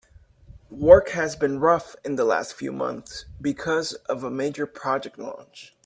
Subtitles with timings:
[0.71, 5.75] Work has been rough in the last few months because of a major project launch.